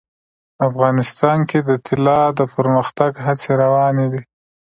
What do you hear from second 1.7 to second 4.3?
طلا د پرمختګ هڅې روانې دي.